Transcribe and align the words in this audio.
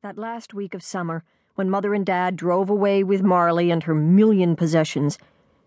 That 0.00 0.16
last 0.16 0.54
week 0.54 0.74
of 0.74 0.82
summer, 0.84 1.24
when 1.56 1.68
Mother 1.68 1.92
and 1.92 2.06
Dad 2.06 2.36
drove 2.36 2.70
away 2.70 3.02
with 3.02 3.20
Marley 3.20 3.72
and 3.72 3.82
her 3.82 3.96
million 3.96 4.54
possessions, 4.54 5.18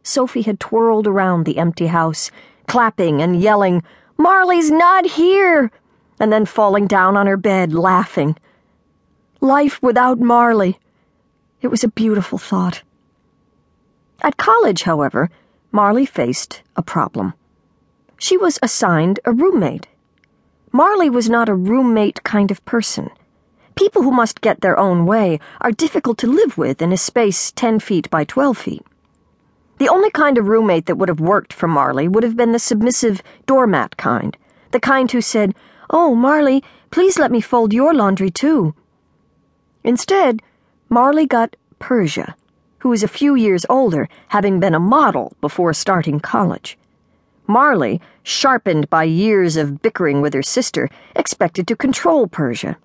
Sophie 0.04 0.44
had 0.44 0.58
twirled 0.58 1.06
around 1.06 1.44
the 1.44 1.58
empty 1.58 1.88
house, 1.88 2.32
clapping 2.66 3.22
and 3.22 3.42
yelling, 3.42 3.84
Marley's 4.16 4.72
not 4.72 5.06
here! 5.06 5.70
And 6.18 6.32
then 6.32 6.46
falling 6.46 6.88
down 6.88 7.18
on 7.18 7.28
her 7.28 7.36
bed, 7.36 7.74
laughing. 7.74 8.38
Life 9.42 9.84
without 9.84 10.22
Marley. 10.22 10.80
It 11.62 11.68
was 11.68 11.84
a 11.84 11.90
beautiful 11.90 12.38
thought. 12.38 12.84
At 14.22 14.38
college, 14.38 14.84
however, 14.84 15.30
Marley 15.74 16.06
faced 16.06 16.62
a 16.78 16.82
problem. 16.82 17.34
She 18.18 18.38
was 18.38 18.60
assigned 18.64 19.20
a 19.26 19.34
roommate. 19.34 19.88
Marley 20.72 21.10
was 21.10 21.30
not 21.30 21.50
a 21.50 21.54
roommate 21.54 22.24
kind 22.24 22.50
of 22.50 22.64
person. 22.64 23.10
People 23.76 24.04
who 24.04 24.12
must 24.12 24.42
get 24.42 24.62
their 24.62 24.78
own 24.78 25.06
way 25.06 25.40
are 25.62 25.72
difficult 25.72 26.18
to 26.20 26.28
live 26.28 26.58
with 26.58 26.82
in 26.82 26.92
a 26.92 26.98
space 26.98 27.52
10 27.52 27.80
feet 27.80 28.10
by 28.10 28.24
12 28.24 28.58
feet. 28.58 28.86
The 29.78 29.90
only 29.90 30.12
kind 30.12 30.38
of 30.38 30.48
roommate 30.48 30.86
that 30.86 30.98
would 30.98 31.10
have 31.10 31.20
worked 31.20 31.54
for 31.54 31.68
Marley 31.68 32.08
would 32.08 32.24
have 32.24 32.38
been 32.38 32.52
the 32.52 32.60
submissive 32.60 33.22
doormat 33.48 33.98
kind, 33.98 34.38
the 34.72 34.80
kind 34.80 35.12
who 35.12 35.22
said, 35.22 35.56
Oh, 35.90 36.14
Marley, 36.14 36.64
please 36.92 37.18
let 37.18 37.32
me 37.32 37.42
fold 37.42 37.74
your 37.74 37.94
laundry 37.94 38.30
too. 38.30 38.76
Instead, 39.84 40.42
Marley 40.90 41.26
got 41.26 41.56
Persia, 41.80 42.36
who 42.80 42.90
was 42.90 43.02
a 43.02 43.08
few 43.08 43.34
years 43.36 43.66
older, 43.70 44.08
having 44.28 44.60
been 44.60 44.76
a 44.76 44.80
model 44.80 45.34
before 45.42 45.74
starting 45.74 46.20
college. 46.20 46.78
Marley, 47.48 48.00
sharpened 48.24 48.90
by 48.90 49.04
years 49.04 49.58
of 49.58 49.82
bickering 49.82 50.22
with 50.22 50.34
her 50.34 50.44
sister, 50.44 50.90
expected 51.16 51.68
to 51.68 51.76
control 51.76 52.28
Persia. 52.28 52.78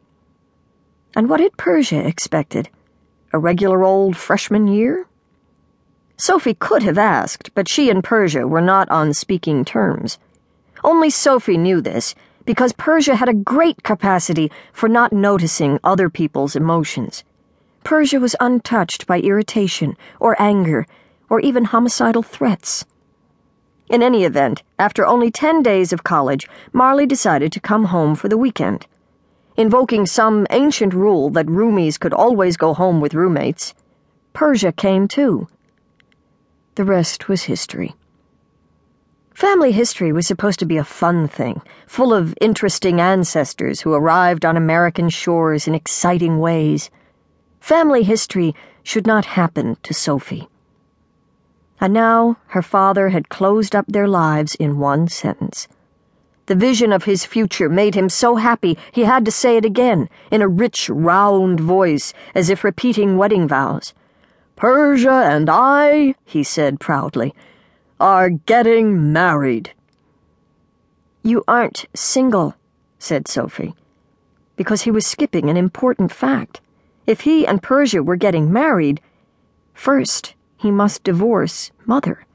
And 1.17 1.31
what 1.31 1.41
had 1.41 1.57
Persia 1.57 2.07
expected? 2.07 2.69
A 3.33 3.39
regular 3.39 3.83
old 3.83 4.19
freshman 4.19 4.69
year? 4.69 5.07
Sophie 6.19 6.53
could 6.53 6.83
have 6.83 6.99
asked, 6.99 7.55
but 7.55 7.71
she 7.71 7.89
and 7.89 8.05
Persia 8.05 8.47
were 8.47 8.61
not 8.61 8.87
on 8.91 9.15
speaking 9.15 9.65
terms. 9.65 10.19
Only 10.85 11.09
Sophie 11.09 11.57
knew 11.57 11.81
this, 11.81 12.15
because 12.45 12.75
Persia 12.75 13.15
had 13.15 13.31
a 13.31 13.35
great 13.35 13.83
capacity 13.83 14.53
for 14.75 14.91
not 14.91 15.11
noticing 15.11 15.81
other 15.83 16.11
people's 16.11 16.55
emotions. 16.55 17.25
Persia 17.83 18.21
was 18.21 18.37
untouched 18.39 19.07
by 19.07 19.19
irritation 19.19 19.97
or 20.21 20.37
anger 20.39 20.87
or 21.31 21.41
even 21.41 21.65
homicidal 21.65 22.23
threats. 22.23 22.85
In 23.89 24.03
any 24.03 24.25
event, 24.25 24.63
after 24.79 25.07
only 25.07 25.31
10 25.31 25.63
days 25.63 25.95
of 25.95 26.05
college, 26.05 26.47
Marley 26.75 27.07
decided 27.07 27.53
to 27.53 27.61
come 27.61 27.87
home 27.87 28.15
for 28.15 28.29
the 28.29 28.37
weekend 28.37 28.87
invoking 29.57 30.07
some 30.07 30.47
ancient 30.51 30.93
rule 30.93 31.31
that 31.31 31.47
roomies 31.47 31.99
could 31.99 32.13
always 32.13 32.57
go 32.57 32.75
home 32.75 33.01
with 33.01 33.15
roommates, 33.15 33.75
Persia 34.33 34.73
came 34.73 35.09
too. 35.09 35.49
The 36.75 36.85
rest 36.85 37.29
was 37.29 37.45
history. 37.45 37.95
Family 39.33 39.73
history 39.73 40.13
was 40.13 40.27
supposed 40.27 40.59
to 40.61 40.67
be 40.67 40.79
a 40.79 40.85
fun 40.85 41.29
thing, 41.29 41.61
full 41.87 42.13
of 42.13 42.35
interesting 42.41 43.01
ancestors 43.01 43.83
who 43.83 43.93
arrived 43.93 44.45
on 44.45 44.57
American 44.57 45.11
shores 45.11 45.67
in 45.67 45.75
exciting 45.75 46.39
ways. 46.39 46.91
Family 47.61 48.03
history 48.03 48.55
should 48.83 49.07
not 49.07 49.25
happen 49.25 49.77
to 49.83 49.93
Sophie. 49.93 50.49
And 51.81 51.93
now 51.93 52.39
her 52.49 52.63
father 52.63 53.11
had 53.11 53.29
closed 53.29 53.77
up 53.77 53.85
their 53.87 54.09
lives 54.09 54.55
in 54.55 54.79
one 54.79 55.09
sentence. 55.09 55.69
The 56.47 56.55
vision 56.55 56.93
of 56.93 57.05
his 57.05 57.25
future 57.25 57.69
made 57.69 57.97
him 57.97 58.09
so 58.09 58.37
happy 58.37 58.79
he 58.93 59.03
had 59.03 59.25
to 59.25 59.33
say 59.33 59.57
it 59.57 59.65
again, 59.65 60.09
in 60.31 60.43
a 60.43 60.49
rich, 60.49 60.89
round 60.89 61.59
voice, 61.59 62.13
as 62.35 62.51
if 62.51 62.63
repeating 62.63 63.17
wedding 63.17 63.49
vows. 63.49 63.93
Persia 64.55 65.11
and 65.11 65.51
I, 65.51 66.15
he 66.25 66.45
said 66.45 66.79
proudly, 66.79 67.35
are 67.99 68.31
getting 68.31 69.13
married. 69.13 69.73
You 71.23 71.43
aren't 71.49 71.87
single, 71.95 72.55
said 72.99 73.27
Sophie, 73.27 73.75
because 74.55 74.83
he 74.83 74.91
was 74.91 75.07
skipping 75.07 75.51
an 75.51 75.57
important 75.57 76.13
fact. 76.13 76.61
If 77.07 77.23
he 77.23 77.47
and 77.47 77.63
Persia 77.63 78.03
were 78.03 78.17
getting 78.17 78.53
married, 78.53 79.01
first 79.75 80.35
he 80.57 80.71
must 80.71 81.03
divorce 81.03 81.73
Mother. 81.85 82.26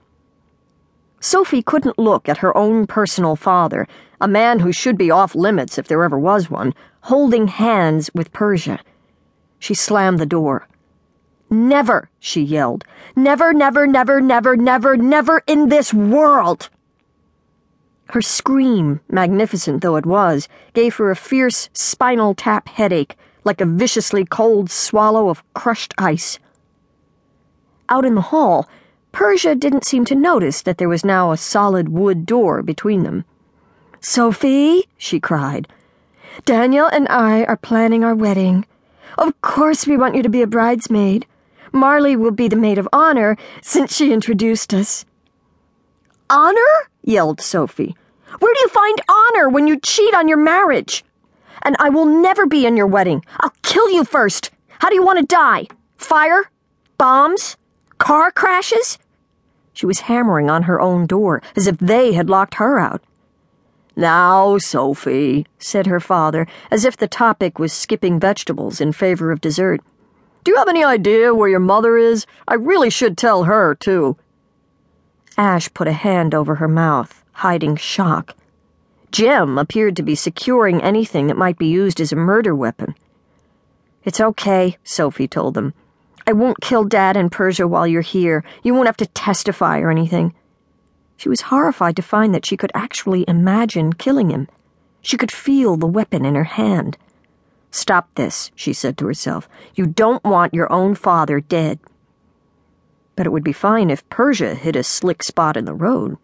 Sophie 1.23 1.61
couldn't 1.61 1.99
look 1.99 2.27
at 2.27 2.39
her 2.39 2.57
own 2.57 2.87
personal 2.87 3.35
father, 3.35 3.87
a 4.19 4.27
man 4.27 4.59
who 4.59 4.71
should 4.71 4.97
be 4.97 5.11
off 5.11 5.35
limits 5.35 5.77
if 5.77 5.87
there 5.87 6.03
ever 6.03 6.17
was 6.17 6.49
one, 6.49 6.73
holding 7.01 7.47
hands 7.47 8.09
with 8.15 8.33
Persia. 8.33 8.79
She 9.59 9.75
slammed 9.75 10.17
the 10.17 10.25
door. 10.25 10.67
Never, 11.47 12.09
she 12.19 12.41
yelled. 12.41 12.85
Never, 13.15 13.53
never, 13.53 13.85
never, 13.85 14.19
never, 14.19 14.57
never, 14.57 14.97
never 14.97 15.43
in 15.45 15.69
this 15.69 15.93
world! 15.93 16.69
Her 18.05 18.21
scream, 18.23 18.99
magnificent 19.07 19.83
though 19.83 19.97
it 19.97 20.07
was, 20.07 20.47
gave 20.73 20.95
her 20.95 21.11
a 21.11 21.15
fierce 21.15 21.69
spinal 21.71 22.33
tap 22.33 22.67
headache, 22.67 23.15
like 23.43 23.61
a 23.61 23.65
viciously 23.65 24.25
cold 24.25 24.71
swallow 24.71 25.29
of 25.29 25.43
crushed 25.53 25.93
ice. 25.99 26.39
Out 27.89 28.05
in 28.05 28.15
the 28.15 28.21
hall, 28.21 28.67
Persia 29.11 29.55
didn't 29.55 29.85
seem 29.85 30.05
to 30.05 30.15
notice 30.15 30.61
that 30.61 30.77
there 30.77 30.89
was 30.89 31.03
now 31.03 31.31
a 31.31 31.37
solid 31.37 31.89
wood 31.89 32.25
door 32.25 32.61
between 32.61 33.03
them. 33.03 33.25
Sophie, 33.99 34.87
she 34.97 35.19
cried, 35.19 35.67
Daniel 36.45 36.87
and 36.87 37.07
I 37.09 37.43
are 37.43 37.57
planning 37.57 38.03
our 38.03 38.15
wedding. 38.15 38.65
Of 39.17 39.39
course, 39.41 39.85
we 39.85 39.97
want 39.97 40.15
you 40.15 40.23
to 40.23 40.29
be 40.29 40.41
a 40.41 40.47
bridesmaid. 40.47 41.25
Marley 41.71 42.15
will 42.15 42.31
be 42.31 42.47
the 42.47 42.55
maid 42.55 42.77
of 42.77 42.87
honor 42.91 43.37
since 43.61 43.95
she 43.95 44.11
introduced 44.11 44.73
us. 44.73 45.05
Honor? 46.29 46.89
yelled 47.03 47.41
Sophie. 47.41 47.95
Where 48.39 48.53
do 48.53 48.59
you 48.61 48.69
find 48.69 49.01
honor 49.09 49.49
when 49.49 49.67
you 49.67 49.79
cheat 49.79 50.15
on 50.15 50.27
your 50.27 50.37
marriage? 50.37 51.03
And 51.61 51.75
I 51.79 51.89
will 51.89 52.05
never 52.05 52.45
be 52.45 52.65
in 52.65 52.77
your 52.77 52.87
wedding. 52.87 53.23
I'll 53.39 53.53
kill 53.61 53.89
you 53.91 54.03
first. 54.03 54.51
How 54.79 54.89
do 54.89 54.95
you 54.95 55.03
want 55.03 55.19
to 55.19 55.25
die? 55.25 55.67
Fire? 55.97 56.49
Bombs? 56.97 57.57
Car 58.01 58.31
crashes? 58.31 58.97
She 59.73 59.85
was 59.85 60.01
hammering 60.01 60.49
on 60.49 60.63
her 60.63 60.81
own 60.81 61.05
door, 61.05 61.39
as 61.55 61.67
if 61.67 61.77
they 61.77 62.13
had 62.13 62.31
locked 62.31 62.55
her 62.55 62.79
out. 62.79 63.03
Now, 63.95 64.57
Sophie, 64.57 65.45
said 65.59 65.85
her 65.85 65.99
father, 65.99 66.47
as 66.71 66.83
if 66.83 66.97
the 66.97 67.07
topic 67.07 67.59
was 67.59 67.71
skipping 67.71 68.19
vegetables 68.19 68.81
in 68.81 68.91
favor 68.91 69.31
of 69.31 69.39
dessert. 69.39 69.81
Do 70.43 70.49
you 70.51 70.57
have 70.57 70.67
any 70.67 70.83
idea 70.83 71.35
where 71.35 71.47
your 71.47 71.59
mother 71.59 71.95
is? 71.95 72.25
I 72.47 72.55
really 72.55 72.89
should 72.89 73.19
tell 73.19 73.43
her, 73.43 73.75
too. 73.75 74.17
Ash 75.37 75.71
put 75.71 75.87
a 75.87 75.93
hand 75.93 76.33
over 76.33 76.55
her 76.55 76.67
mouth, 76.67 77.23
hiding 77.33 77.75
shock. 77.75 78.35
Jim 79.11 79.59
appeared 79.59 79.95
to 79.97 80.03
be 80.03 80.15
securing 80.15 80.81
anything 80.81 81.27
that 81.27 81.37
might 81.37 81.59
be 81.59 81.67
used 81.67 82.01
as 82.01 82.11
a 82.11 82.15
murder 82.15 82.55
weapon. 82.55 82.95
It's 84.03 84.19
okay, 84.19 84.77
Sophie 84.83 85.27
told 85.27 85.53
them. 85.53 85.75
I 86.27 86.33
won't 86.33 86.61
kill 86.61 86.83
Dad 86.83 87.17
and 87.17 87.31
Persia 87.31 87.67
while 87.67 87.87
you're 87.87 88.01
here. 88.01 88.43
You 88.63 88.73
won't 88.73 88.87
have 88.87 88.97
to 88.97 89.07
testify 89.07 89.79
or 89.79 89.91
anything. 89.91 90.33
She 91.17 91.29
was 91.29 91.41
horrified 91.41 91.95
to 91.97 92.01
find 92.01 92.33
that 92.33 92.45
she 92.45 92.57
could 92.57 92.71
actually 92.73 93.25
imagine 93.27 93.93
killing 93.93 94.29
him. 94.29 94.47
She 95.01 95.17
could 95.17 95.31
feel 95.31 95.77
the 95.77 95.87
weapon 95.87 96.25
in 96.25 96.35
her 96.35 96.45
hand. 96.45 96.97
Stop 97.71 98.09
this, 98.15 98.51
she 98.55 98.73
said 98.73 98.97
to 98.97 99.07
herself. 99.07 99.47
You 99.75 99.85
don't 99.85 100.23
want 100.23 100.53
your 100.53 100.71
own 100.71 100.95
father 100.95 101.39
dead. 101.39 101.79
But 103.15 103.25
it 103.25 103.31
would 103.31 103.43
be 103.43 103.53
fine 103.53 103.89
if 103.89 104.07
Persia 104.09 104.55
hit 104.55 104.75
a 104.75 104.83
slick 104.83 105.23
spot 105.23 105.57
in 105.57 105.65
the 105.65 105.73
road. 105.73 106.17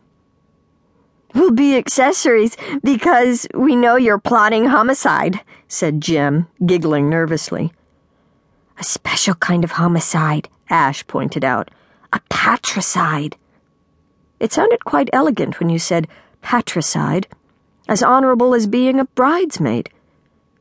We'll 1.34 1.52
be 1.52 1.76
accessories 1.76 2.58
because 2.84 3.48
we 3.54 3.76
know 3.76 3.96
you're 3.96 4.18
plotting 4.18 4.66
homicide, 4.66 5.42
said 5.68 6.02
Jim, 6.02 6.48
giggling 6.66 7.10
nervously. 7.10 7.72
A 8.80 8.84
special 8.84 9.34
kind 9.36 9.64
of 9.64 9.72
homicide, 9.72 10.50
Ash 10.70 11.06
pointed 11.08 11.44
out. 11.44 11.72
A 12.14 12.20
patricide. 12.30 13.36
It 14.40 14.54
sounded 14.54 14.86
quite 14.86 15.10
elegant 15.12 15.60
when 15.60 15.70
you 15.70 15.80
said 15.80 16.08
patricide, 16.44 17.28
as 17.88 18.04
honorable 18.04 18.54
as 18.54 18.68
being 18.68 19.00
a 19.00 19.06
bridesmaid. 19.06 19.90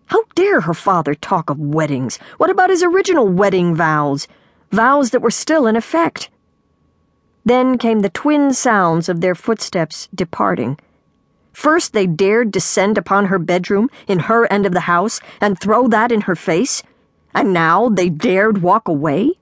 How 0.06 0.24
dare 0.34 0.62
her 0.62 0.72
father 0.74 1.14
talk 1.14 1.50
of 1.50 1.58
weddings? 1.58 2.18
What 2.38 2.48
about 2.48 2.70
his 2.70 2.82
original 2.82 3.28
wedding 3.28 3.74
vows? 3.74 4.28
Vows 4.70 5.10
that 5.10 5.20
were 5.20 5.30
still 5.30 5.66
in 5.66 5.76
effect. 5.76 6.30
Then 7.44 7.76
came 7.76 8.00
the 8.00 8.08
twin 8.08 8.54
sounds 8.54 9.08
of 9.08 9.20
their 9.20 9.34
footsteps 9.34 10.08
departing. 10.14 10.78
First, 11.52 11.92
they 11.92 12.06
dared 12.06 12.50
descend 12.50 12.96
upon 12.96 13.26
her 13.26 13.38
bedroom 13.38 13.90
in 14.08 14.20
her 14.20 14.50
end 14.50 14.64
of 14.64 14.72
the 14.72 14.88
house 14.88 15.20
and 15.40 15.58
throw 15.58 15.86
that 15.88 16.10
in 16.10 16.22
her 16.22 16.36
face. 16.36 16.82
And 17.36 17.52
now 17.52 17.90
they 17.90 18.08
dared 18.08 18.62
walk 18.62 18.88
away? 18.88 19.32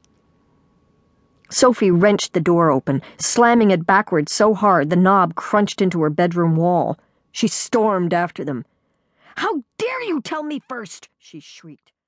Sophie 1.49 1.93
wrenched 1.93 2.33
the 2.33 2.41
door 2.41 2.73
open, 2.73 3.01
slamming 3.19 3.71
it 3.71 3.87
backward 3.87 4.29
so 4.29 4.53
hard 4.53 4.91
the 4.91 4.97
knob 4.97 5.37
crunched 5.37 5.81
into 5.81 6.03
her 6.03 6.11
bedroom 6.11 6.57
wall. 6.57 6.99
She 7.31 7.47
stormed 7.47 8.13
after 8.13 8.45
them. 8.45 8.65
How 9.37 9.63
dare 9.79 10.03
you 10.03 10.21
tell 10.21 10.43
me 10.43 10.61
first? 10.69 11.09
she 11.19 11.39
shrieked. 11.39 11.93